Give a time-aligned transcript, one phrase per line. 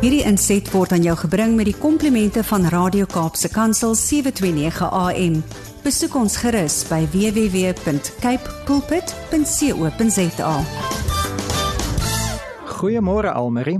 [0.00, 5.34] Hierdie inset word aan jou gebring met die komplimente van Radio Kaapse Kansel 729 AM.
[5.84, 10.54] Besoek ons gerus by www.cape pulpit.co.za.
[12.78, 13.76] Goeiemôre Almarie.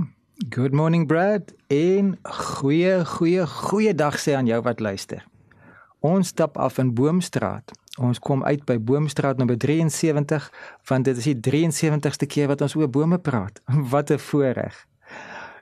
[0.53, 1.55] Good morning Brad.
[1.73, 5.25] En goeie goeie goeie dag sê aan jou wat luister.
[6.05, 7.73] Ons stap af in Boomstraat.
[7.97, 10.53] Ons kom uit by Boomstraat nommer 73
[10.85, 13.57] want dit is die 73ste keer wat ons oor bome praat.
[13.95, 14.85] Wat 'n voorreg.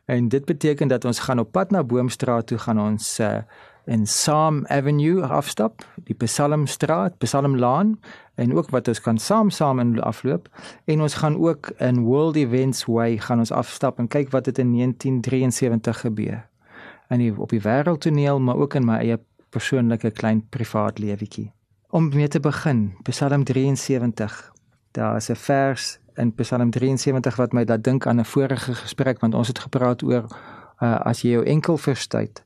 [0.10, 3.38] En dit beteken dat ons gaan op pad na Boomstraat toe gaan ons uh,
[3.86, 8.00] in Psalm Avenue afstap, die Psalmstraat, Psalmlaan
[8.36, 10.50] en ook wat ons kan saam saam in afloop
[10.86, 14.58] en ons gaan ook in World Events Way gaan ons afstap en kyk wat het
[14.58, 16.42] in 1973 gebeur.
[17.08, 21.52] En die, op die wêreldtoneel maar ook in my eie persoonlike klein privaat lewetjie.
[21.90, 24.54] Om mee te begin, Psalm 73.
[24.92, 29.20] Daar is 'n vers in Psalm 73 wat my laat dink aan 'n vorige gesprek
[29.20, 30.26] want ons het gepraat oor
[30.82, 32.44] uh, as jy jou enkel verstuit.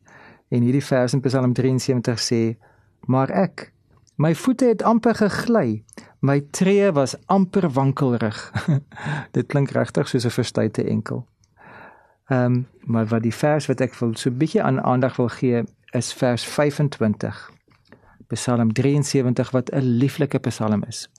[0.49, 2.57] En hierdie vers in Psalm 73 sê:
[3.05, 3.73] "Maar ek,
[4.15, 5.83] my voete het amper gegly,
[6.19, 8.53] my tree was amper wankelrig."
[9.35, 11.25] Dit klink regtig soos 'n verstuite enkel.
[12.27, 15.29] Ehm, um, maar wat die vers wat ek wil so 'n bietjie aan aandag wil
[15.29, 17.51] gee is vers 25.
[18.27, 21.09] Psalm 73 wat 'n lieflike psalm is.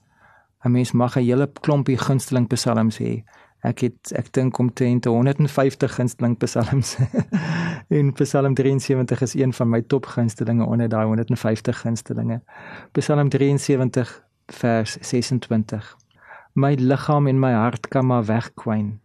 [0.64, 3.22] 'n Mens mag 'n hele klompie gunsteling psalms hê.
[3.64, 6.96] Ek het ek dink omtrent 150 gunsteling psalms.
[7.98, 12.42] en Psalm 73 is een van my top gunstelinge onder daai 150 gunstelinge.
[12.92, 15.96] Psalm 73 vers 26.
[16.52, 19.00] My liggaam en my hart kan maar wegkwyn.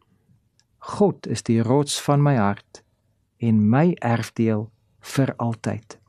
[0.78, 2.84] God is die rots van my hart
[3.38, 6.00] en my erfdeel vir altyd.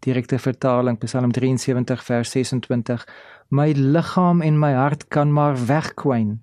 [0.00, 3.04] Direkte vertaling Psalm 73 vers 26
[3.50, 6.42] My liggaam en my hart kan maar wegkwyn.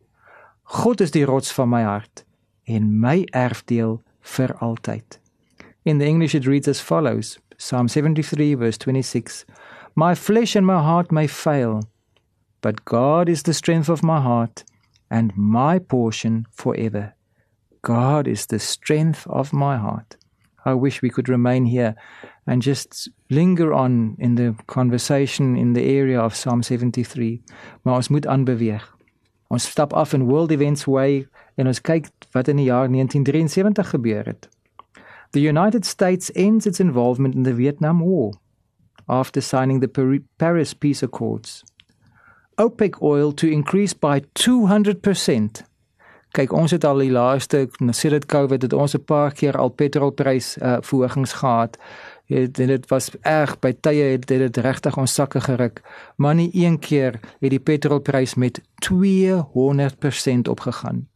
[0.64, 2.26] God is die rots van my hart
[2.68, 4.02] en my erfdeel
[4.36, 5.20] vir altyd.
[5.84, 9.46] In the English it reads as follows Psalm 73 verse 26
[9.96, 11.88] My flesh and my heart may fail
[12.62, 14.66] but God is the strength of my heart
[15.10, 17.14] and my portion forever.
[17.82, 20.18] God is the strength of my heart.
[20.68, 21.96] I wish we could remain here
[22.46, 27.42] and just linger on in the conversation in the area of Psalm 73.
[27.82, 28.96] Maar ons moet aanbeweeg.
[29.48, 33.90] Ons stap af in World Events Way en ons kyk wat in die jaar 1973
[33.90, 34.50] gebeur het.
[35.32, 38.34] The United States ends its involvement in the Vietnam War
[39.06, 41.64] after signing the Paris Peace Accords.
[42.58, 45.64] OPEC oil to increase by 200%
[46.38, 47.66] kyk ons het al die laaste
[47.98, 51.78] sedert Covid het ons 'n paar keer al petrolprys uh, verhogings gehad.
[52.28, 55.82] Dit dit was erg by tye het dit regtig ons sakke geruk,
[56.16, 61.08] maar nie een keer het die petrolprys met 200% opgegaan.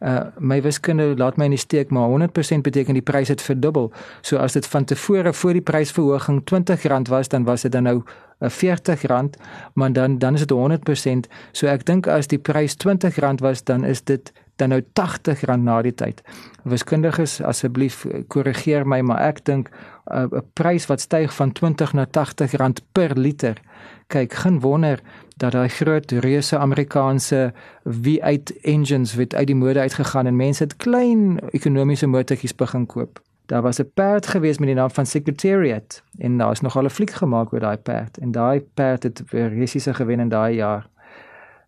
[0.00, 3.92] Uh my wiskunde laat my in die steek maar 100% beteken die prys het verdubbel.
[4.20, 8.02] So as dit van tevore voor die prysverhoging R20 was, dan was dit dan nou
[8.38, 9.40] R40,
[9.74, 11.32] maar dan dan is dit 100%.
[11.52, 15.82] So ek dink as die prys R20 was, dan is dit dan nou R80 na
[15.82, 16.22] die tyd.
[16.68, 21.92] Wiskundiges asseblief korrigeer my, maar ek dink uh, 'n uh, prys wat styg van 20
[21.92, 23.60] na R80 per liter.
[24.06, 25.00] Kyk, geen wonder
[25.36, 27.52] dat daai groot reuse Amerikaanse
[27.84, 33.20] V8 engines word uit die mode uitgegaan en mense het klein ekonomiese motortjies begin koop.
[33.46, 36.84] Daar was 'n perd gewees met die naam van Secretariat en daar is nog al
[36.84, 40.54] 'n fliek gemaak oor daai perd en daai perd het weer resiese gewen in daai
[40.54, 40.88] jaar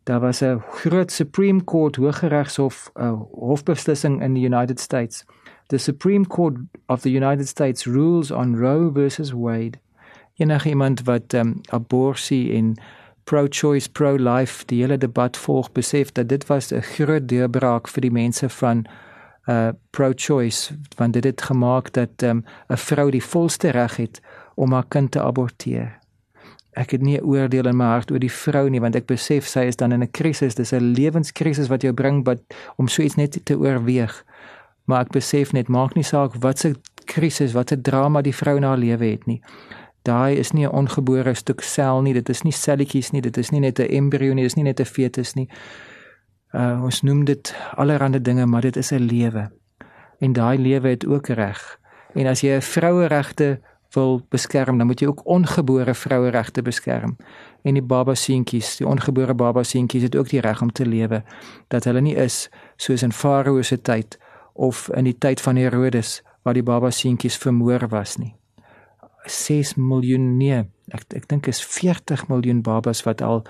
[0.05, 5.25] daar was 'n groot Supreme Court Hooggeregshof uh, hofbeslissing in the United States.
[5.67, 6.57] The Supreme Court
[6.87, 9.79] of the United States rules on Roe versus Wade.
[10.37, 12.81] Enige iemand wat um, abortus en
[13.25, 18.13] pro-choice, pro-life die hele debat volg, besef dat dit was 'n groot deurbraak vir die
[18.13, 18.87] mense van
[19.49, 24.21] uh pro-choice want dit het gemaak dat 'n um, vrou die volste reg het
[24.55, 26.00] om haar kind te aborteer
[26.73, 29.47] ek het nie 'n oordeel in my hart oor die vrou nie want ek besef
[29.47, 30.55] sy is dan in 'n krisis.
[30.55, 32.41] Dis 'n lewenskrisis wat jou bring wat
[32.77, 34.25] om so iets net te oorweeg.
[34.85, 36.75] Maar ek besef net maak nie saak wat se
[37.05, 39.43] krisis wat 'n drama die vrou in haar lewe het nie.
[40.03, 42.13] Daai is nie 'n ongebore stuk sel nie.
[42.13, 43.21] Dit is nie selletjies nie.
[43.21, 44.43] Dit is nie net 'n embrio nie.
[44.43, 45.49] Dit is nie net 'n fetus nie.
[46.53, 49.51] Uh, ons noem dit allerlei dinge maar dit is 'n lewe.
[50.19, 51.79] En daai lewe het ook reg.
[52.15, 53.61] En as jy 'n vroueregte
[53.95, 57.17] wil beskerm, dan moet jy ook ongebore vroueregte beskerm.
[57.63, 61.23] En die baba seentjies, die ongebore baba seentjies het ook die reg om te lewe
[61.69, 64.19] dat hulle nie is soos in Farao se tyd
[64.55, 68.35] of in die tyd van Herodes waar die baba seentjies vermoor was nie.
[69.25, 73.45] 6 miljoen nee, ek ek dink is 40 miljoen babas wat al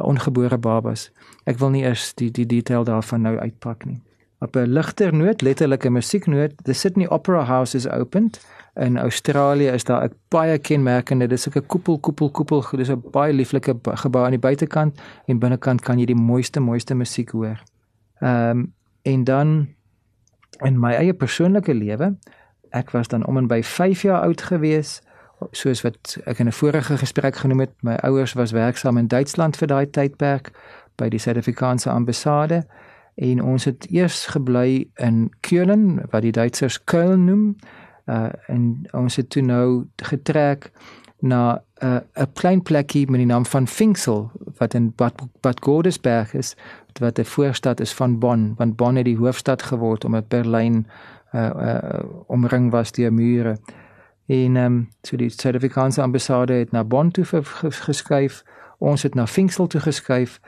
[0.00, 1.10] ongebore babas.
[1.44, 4.00] Ek wil nie eers die die detail daarvan nou uitpak nie.
[4.40, 8.40] Op 'n ligter noot, letterlik 'n musieknoot, the Sydney Opera House is opened.
[8.74, 13.32] In Australië is daar 'n baie kenmerkende, dis 'n koepel koepel koepel, dis 'n baie
[13.32, 17.62] lieflike gebou aan die buitekant en binnekant kan jy die mooiste mooiste musiek hoor.
[18.18, 19.68] Ehm um, en dan
[20.64, 22.16] in my eie persoonlike lewe,
[22.70, 25.02] ek was dan om en by 5 jaar oud gewees,
[25.50, 29.56] soos wat ek in 'n vorige gesprek genoem het, my ouers was werksaam in Duitsland
[29.56, 30.50] vir daai tydperk
[30.96, 32.66] by die Suid-Afrikaanse ambassade
[33.20, 37.56] en ons het eers gebly in Keulen wat die Duitsers Köln noem.
[38.08, 38.62] Uh en
[38.96, 40.70] ons het toe nou getrek
[41.20, 45.60] na 'n uh, 'n klein plekkie met die naam van Finksel wat in Bad Bad
[45.64, 46.56] Godesberg is
[47.00, 50.86] wat 'n voorstad is van Bonn want Bonn het die hoofstad geword omdat Berlyn
[51.34, 53.58] uh, uh omring was deur mure.
[54.26, 57.24] En ehm um, so die Suid-Afrikaanse ambassade het na Bonn toe
[57.62, 58.44] geskuif.
[58.78, 60.40] Ons het na Finksel toe geskuif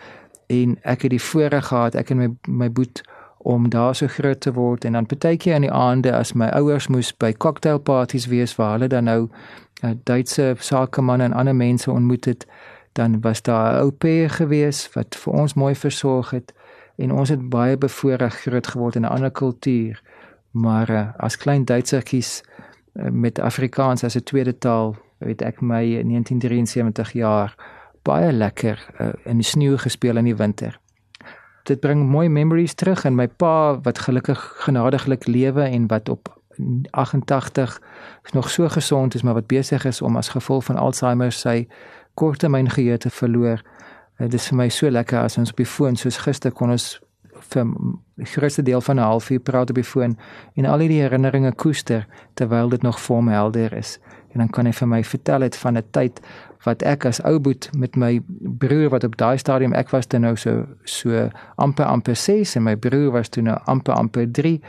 [0.52, 3.02] en ek het die voorreg gehad ek en my my boet
[3.42, 4.84] om daar so groot te word.
[4.84, 8.88] En dan partykeer in die aande as my ouers moes by cocktailpartytjies wees waar hulle
[8.88, 9.28] dan nou
[9.82, 12.46] uh, Duitse sakemanne en ander mense ontmoet het
[12.92, 16.54] dan was daar 'n ou pair gewees wat vir ons mooi versorg het.
[16.96, 20.02] En ons het baie bevoorreg groot geword in 'n ander kultuur.
[20.50, 22.42] Maar uh, as klein Duitsertjies
[22.94, 27.56] uh, met Afrikaans as 'n tweede taal weet ek my 1973 jaar
[28.02, 30.78] baie lekker uh, in die sneeu gespeel in die winter.
[31.68, 36.32] Dit bring mooi memories terug en my pa wat gelukkig genadiglik lewe en wat op
[36.90, 37.80] 88
[38.32, 41.68] nog so gesond is maar wat besig is om as gevolg van Alzheimer sy
[42.14, 43.62] korttermyn geheue te verloor.
[44.18, 46.74] Uh, dit is vir my so lekker as ons op die foon soos gister kon
[46.74, 47.00] ons
[47.50, 47.70] vir
[48.20, 50.18] die grootste deel van 'n halfuur praat op die foon
[50.54, 53.98] en al die herinneringe koester terwyl dit nog vir my helder is.
[54.32, 56.20] En dan kan hy vir my vertel het van 'n tyd
[56.64, 58.20] wat ek as ou boet met my
[58.58, 62.62] broer wat op daai stadium ek was dan nou so so amper amper 6 en
[62.62, 64.60] my broer was toe nou amper amper 3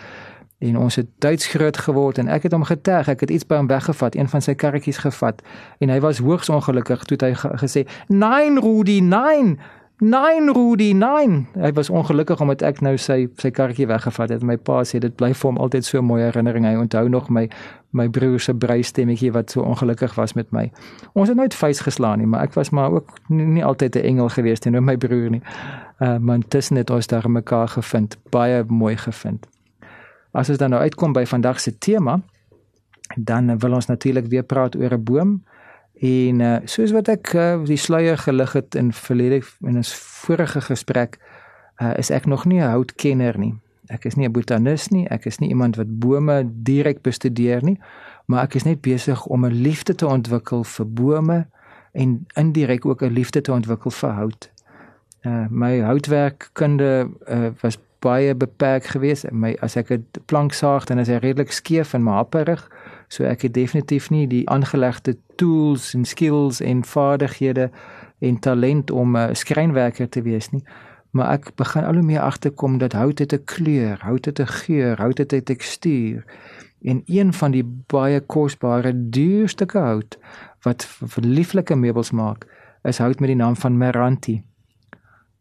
[0.63, 3.09] en ons het Duits groot geword en ek het hom geterg.
[3.11, 5.41] Ek het iets by hom weggevat een van sy karretjies gevat
[5.83, 9.57] en hy was hoogs ongelukkig toe hy gesê nein Rudi nein
[9.97, 11.47] Nein Rudi, nein.
[11.53, 14.41] Hy was ongelukkig omdat ek nou sy sy karretjie weggevat het.
[14.43, 16.65] My pa sê dit bly vir hom altyd so 'n mooi herinnering.
[16.65, 17.47] Hy onthou nog my
[17.91, 20.71] my broer se breistemmetjie wat so ongelukkig was met my.
[21.13, 24.05] Ons het nooit vuis geslaan nie, maar ek was maar ook nie, nie altyd 'n
[24.05, 25.41] engel gewees teenoor my broer nie.
[25.99, 29.47] Uh maar tussen het ons daar mekaar gevind, baie mooi gevind.
[30.31, 32.21] As ons dan nou uitkom by vandag se tema,
[33.15, 35.43] dan wil ons natuurlik weer praat oor 'n boom.
[36.03, 39.83] En uh, soos wat ek uh, die sluier gelig het in verlede in 'n
[40.23, 41.15] vorige gesprek,
[41.79, 43.55] uh, is ek nog nie 'n houtkenner nie.
[43.87, 47.79] Ek is nie 'n botanis nie, ek is nie iemand wat bome direk bestudeer nie,
[48.25, 51.47] maar ek is net besig om 'n liefde te ontwikkel vir bome
[51.93, 54.51] en indirek ook 'n liefde te ontwikkel vir hout.
[55.25, 59.31] Uh, my houtwerkkunde uh, was baie beperk geweest.
[59.31, 62.69] My as ek 'n plank saag, dan is hy redelik skeef en happerig.
[63.13, 67.69] So ek het definitief nie die aangelegde tools en skills en vaardighede
[68.25, 70.63] en talent om 'n uh, skrynwerker te wees nie.
[71.11, 74.47] Maar ek begin al hoe meer agterkom dat hout het 'n kleur, hout het 'n
[74.47, 76.25] geur, hout het 'n tekstuur.
[76.81, 80.17] En een van die baie kosbare duurste hout
[80.61, 82.47] wat lieflike meubels maak,
[82.83, 84.43] is hout met die naam van Meranti.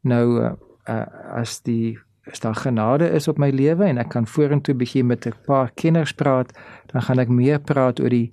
[0.01, 0.53] Nou uh,
[0.89, 1.99] uh, as die
[2.31, 5.71] as daar genade is op my lewe en ek kan vorentoe begin met 'n paar
[5.75, 6.53] kenners praat,
[6.93, 8.33] dan gaan ek meer praat oor die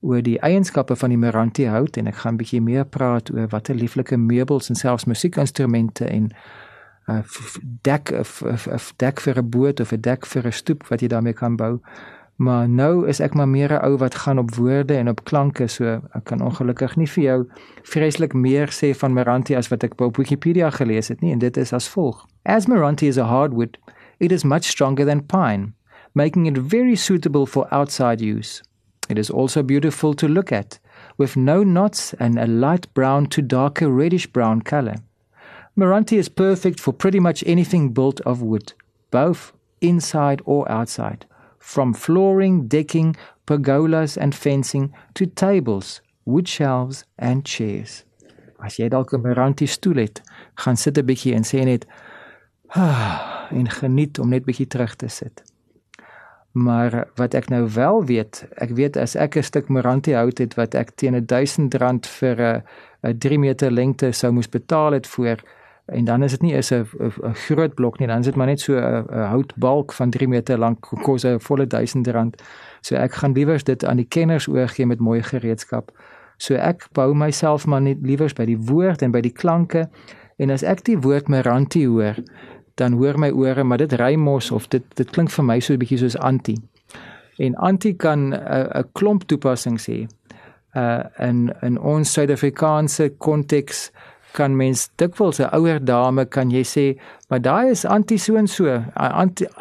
[0.00, 3.74] oor die eienskappe van die Meranti hout en ek gaan bietjie meer praat oor watter
[3.74, 6.30] lieflike meubels en selfs musiekinstrumente en
[7.08, 7.22] uh
[7.82, 11.00] dek of, of, of dek vir 'n boot of 'n dek vir 'n stoep wat
[11.00, 11.80] jy daarmee kan bou.
[12.38, 15.66] Maar nou is ek maar meer 'n ou wat gaan op woorde en op klanke,
[15.66, 17.48] so ek kan ongelukkig nie vir jou
[17.82, 21.56] vreeslik meer sê van Meranti as wat ek op Wikipedia gelees het nie en dit
[21.56, 22.26] is as volg.
[22.42, 23.78] As Meranti is a hardwood,
[24.18, 25.72] it is much stronger than pine,
[26.12, 28.62] making it very suitable for outside use.
[29.08, 30.80] It is also beautiful to look at,
[31.16, 34.94] with no knots and a light brown to darker reddish brown color.
[35.74, 38.74] Meranti is perfect for pretty much anything built of wood,
[39.10, 41.26] both inside or outside
[41.68, 43.14] from flooring, decking,
[43.46, 48.04] pergolas and fencing to tables, wood shelves and chairs.
[48.64, 50.22] As jy dalk 'n Meranti stoel het,
[50.56, 51.84] gaan sit 'n bietjie en sê net
[52.68, 55.42] ah, en geniet om net bietjie terug te sit.
[56.52, 60.56] Maar wat ek nou wel weet, ek weet as ek 'n stuk Meranti hout het
[60.56, 62.64] wat ek teen 'n 1000 rand vir
[63.04, 65.36] 'n 3 meter lengte sou moes betaal het voor
[65.88, 66.86] en dan is dit nie is 'n
[67.32, 70.80] groot blok nie, dan is dit maar net so 'n houtbalk van 3 meter lank
[71.02, 72.42] kos 'n volle 1000 rand.
[72.80, 75.90] So ek gaan liewers dit aan die kenners oorgee met mooi gereedskap.
[76.36, 79.88] So ek bou myself maar net liewers by die woord en by die klanke
[80.36, 82.14] en as ek die woord Meranti hoor,
[82.74, 85.72] dan hoor my ore maar dit ry mos of dit dit klink vir my so
[85.72, 86.54] 'n bietjie soos anti.
[87.38, 90.06] En anti kan 'n uh, 'n klomp toepassings hê.
[90.76, 93.90] Uh in in ons Suid-Afrikaanse konteks
[94.32, 98.46] kan mens dikwels 'n ouer dame kan jy sê, maar daai is anti so en
[98.46, 98.82] so.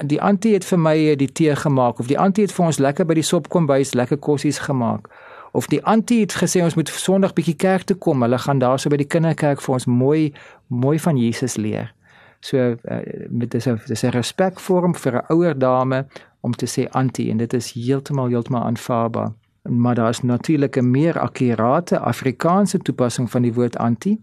[0.06, 3.06] Die anti het vir my die tee gemaak of die anti het vir ons lekker
[3.06, 5.10] by die sop kom bys lekker kossies gemaak.
[5.52, 8.22] Of die anti het gesê ons moet Sondag bietjie kerk toe kom.
[8.22, 10.34] Hulle gaan daarso by die kinderkerk vir ons mooi
[10.68, 11.94] mooi van Jesus leer.
[12.40, 12.98] So uh,
[13.30, 16.06] met dis 'n dis 'n respekvorm vir 'n ouer dame
[16.42, 19.32] om te sê anti en dit is heeltemal heeltemal aanvaarbaar.
[19.64, 24.22] Maar daar is natuurlik 'n meer akkurate Afrikaanse toepassing van die woord anti.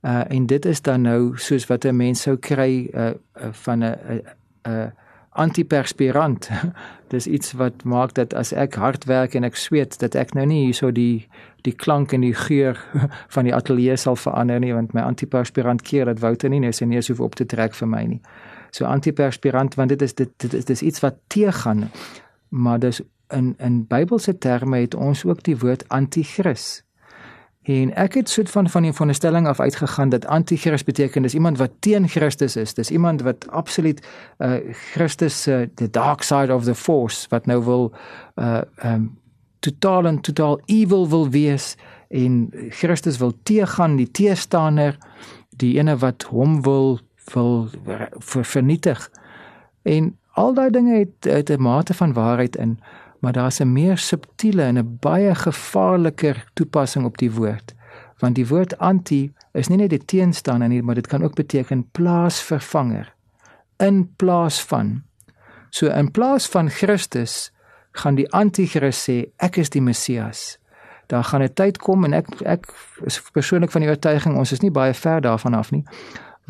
[0.00, 3.84] Uh en dit is dan nou soos wat 'n mens sou kry uh, uh van
[3.84, 4.22] 'n 'n
[4.68, 4.92] 'n
[5.30, 6.50] antiperspirant.
[7.12, 10.46] Dis iets wat maak dat as ek hard werk en ek sweet dat ek nou
[10.46, 11.28] nie hierso die
[11.62, 12.78] die klank en die geur
[13.34, 16.88] van die ateljee sal verander nie want my antiperspirant keer dat Wouter nie net sy
[16.88, 18.20] neus hoef op te trek vir my nie.
[18.70, 21.90] So antiperspirant want dit is dit dit is dis iets wat teëgaan.
[22.48, 26.82] Maar dis in in Bybelse terme het ons ook die woord anti-kris.
[27.70, 31.58] En ek het soort van van die veronderstelling af uitgegaan dat anti-Christus beteken dis iemand
[31.58, 32.74] wat teen Christus is.
[32.74, 34.06] Dis iemand wat absoluut
[34.38, 34.54] uh
[34.92, 37.92] Christus uh, the dark side of the force wat nou wil
[38.34, 39.18] uh um
[39.58, 41.76] totaal en totaal evil wil wees
[42.08, 44.98] en Christus wil teëgaan die teestander
[45.48, 46.98] die ene wat hom wil
[47.34, 47.68] wil
[48.18, 49.10] ver, vernietig.
[49.82, 52.80] En al daai dinge het 'n mate van waarheid in
[53.20, 57.74] maar daar's 'n meer subtiele en 'n baie gevaarliker toepassing op die woord.
[58.18, 61.88] Want die woord anti is nie net die teenstander nie, maar dit kan ook beteken
[61.90, 63.14] plaasvervanger.
[63.76, 65.02] In plaas van.
[65.70, 67.52] So in plaas van Christus
[67.92, 70.58] gaan die anti-kris sê ek is die Messias.
[71.06, 72.72] Daar gaan 'n tyd kom en ek ek
[73.04, 75.84] is persoonlik van die oortuiging ons is nie baie ver daarvan af nie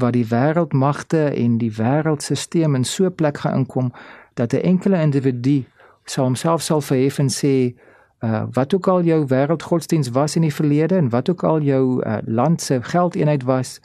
[0.00, 3.92] waar die wêreldmagte en die wêreldstelsel in so 'n plek gaan inkom
[4.34, 5.64] dat 'n enkele individu
[6.04, 7.74] sal homself sal verhef en sê
[8.20, 12.04] uh wat ook al jou wêreldgodsdiens was in die verlede en wat ook al jou
[12.04, 13.80] uh, land se geldeenheid was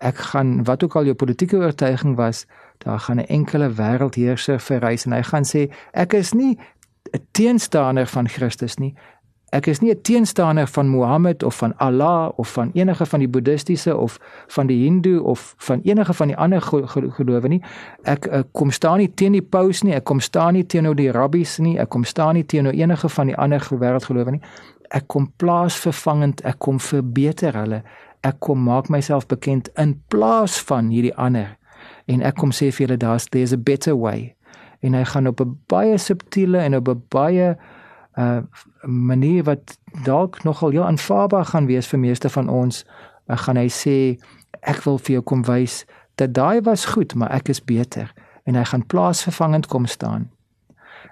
[0.00, 2.46] ek gaan wat ook al jou politieke oortuiging was
[2.78, 6.58] daar gaan 'n enkele wêreldheerser verrys en hy gaan sê ek is nie
[7.12, 8.94] 'n teenstander van Christus nie
[9.54, 13.28] Ek is nie 'n teenstander van Mohammed of van Allah of van enige van die
[13.28, 17.62] boeddhistiese of van die hindoe of van enige van die ander gelowe nie.
[18.02, 21.10] Ek, ek kom staan nie teen die paus nie, ek kom staan nie teenoor die
[21.10, 24.40] rabbies nie, ek kom staan nie teenoor enige van die ander wêreldgelowe nie.
[24.90, 27.82] Ek kom plaasvervangend, ek kom verbeter hulle.
[28.22, 31.56] Ek kom maak myself bekend in plaas van hierdie ander.
[32.06, 34.34] En ek kom sê vir julle daar's there's a better way.
[34.82, 37.56] En hy gaan op 'n baie subtiele en op 'n baie
[38.18, 38.42] uh
[38.82, 42.84] manier wat dalk nogal heel aanvaarbaar gaan wees vir meeste van ons,
[43.26, 44.18] uh, gaan hy sê
[44.60, 48.12] ek wil vir jou kom wys dat daai was goed, maar ek is beter
[48.44, 50.30] en hy gaan plaasvervangend kom staan.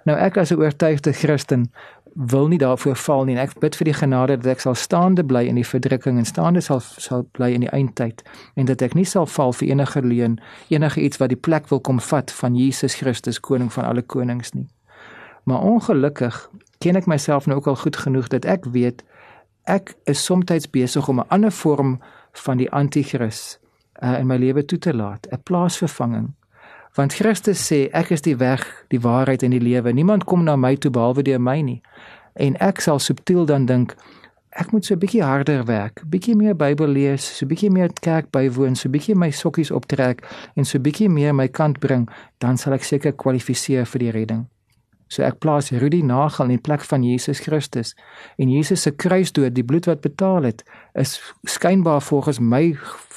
[0.04, 1.71] Nou ek as 'n oortuigde Christen
[2.14, 5.25] wil nie daarvoor val nie en ek bid vir die genade dat ek sal staande
[5.25, 8.23] bly in die verdrukking en staande sal sal bly in die eindtyd
[8.54, 11.80] en dat ek nie sal val vir enige leuen, enige iets wat die plek wil
[11.80, 14.68] kom vat van Jesus Christus koning van alle konings nie.
[15.44, 16.50] Maar ongelukkig
[16.82, 19.04] ken ek myself nou ook al goed genoeg dat ek weet
[19.70, 22.00] ek is soms besig om 'n ander vorm
[22.32, 23.58] van die anti-kris
[24.02, 26.34] uh, in my lewe toe te laat, 'n plaasvervanging.
[26.94, 29.92] Want Christus sê ek is die weg, die waarheid en die lewe.
[29.92, 31.80] Niemand kom na my toe behalwe deur my nie.
[32.34, 33.96] En ek sal subtiel dan dink
[34.50, 38.30] ek moet so 'n bietjie harder werk, bietjie meer Bybel lees, so bietjie meer kerk
[38.30, 40.20] bywoon, so bietjie my sokkies optrek
[40.56, 42.08] en so bietjie meer my kant bring,
[42.38, 44.46] dan sal ek seker kwalifiseer vir die redding.
[45.12, 47.92] So ek plaas Rudy Nagel in plek van Jesus Christus.
[48.40, 50.64] En Jesus se kruisdood, die bloed wat betaal het,
[50.97, 52.73] is skynbaar volgens my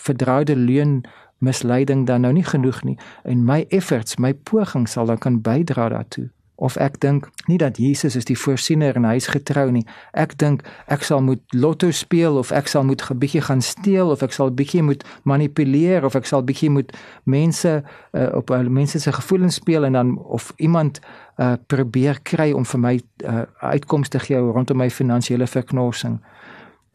[0.05, 1.03] verdraaide leuen
[1.39, 2.97] misleiding dan nou nie genoeg nie.
[3.23, 7.77] En my efforts, my poging sal dan kan bydra daartoe of ek dink nie dat
[7.77, 9.83] Jesus is die voorsiener en hy is getrou nie.
[10.13, 14.11] Ek dink ek sal moet lotto speel of ek sal moet 'n bietjie gaan steel
[14.11, 16.91] of ek sal bietjie moet manipuleer of ek sal bietjie moet
[17.23, 17.83] mense
[18.13, 20.99] uh, op uh, mense se gevoelens speel en dan of iemand
[21.37, 26.19] uh, probeer kry om vir my uh, uitkomste gee rondom my finansiële verknorsing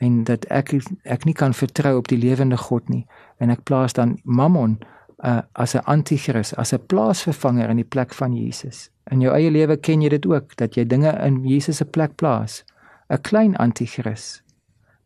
[0.00, 0.73] en dat ek
[1.05, 3.07] ek nie kan vertrou op die lewende God nie
[3.38, 4.79] en ek plaas dan Mammon
[5.24, 8.90] uh, as 'n anti-kris, as 'n plaasvervanger in die plek van Jesus.
[9.10, 12.14] In jou eie lewe ken jy dit ook dat jy dinge in Jesus se plek
[12.14, 12.64] plaas.
[13.08, 14.42] 'n Klein anti-kris.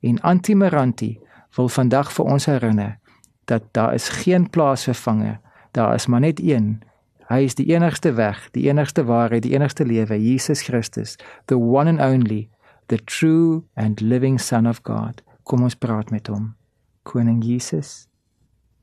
[0.00, 1.18] En anti-meranti
[1.56, 2.98] wil vandag vir ons herinner
[3.44, 5.40] dat daar is geen plaasvervanger.
[5.70, 6.82] Daar is maar net een.
[7.28, 11.88] Hy is die enigste weg, die enigste waarheid, die enigste lewe, Jesus Christus, the one
[11.88, 12.48] and only,
[12.86, 15.22] the true and living son of God.
[15.42, 16.54] Kom ons praat met hom.
[17.02, 18.06] Koning Jesus,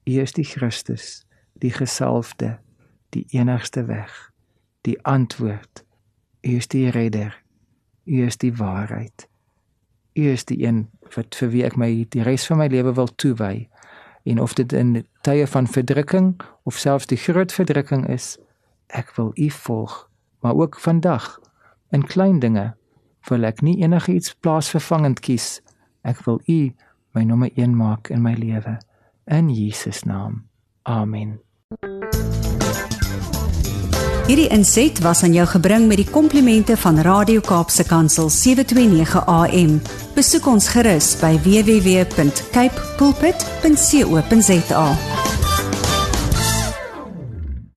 [0.06, 2.58] U is die Christus, die gesalfde,
[3.10, 4.32] die enigste weg,
[4.82, 5.84] die antwoord.
[6.42, 7.36] U is die redder.
[8.06, 9.28] U is die waarheid.
[10.14, 13.14] U is die een wat vir wie ek my die res van my lewe wil
[13.22, 13.70] toewy.
[14.26, 18.38] En of dit in tye van verdrukking of selfs die groot verdrukking is,
[18.90, 20.10] ek wil U volg,
[20.42, 21.38] maar ook vandag
[21.94, 22.72] in klein dinge
[23.30, 25.60] wil ek nie enigiets plaasvervangend kies.
[26.02, 26.62] Ek wil U
[27.14, 28.80] my nommer 1 maak in my lewe
[29.32, 30.44] in Jesus naam.
[30.84, 31.40] Amen.
[34.28, 39.82] Hierdie inset was aan jou gebring met die komplimente van Radio Kaapse Kansel 729 AM.
[40.16, 44.86] Besoek ons gerus by www.cape pulpit.co.za.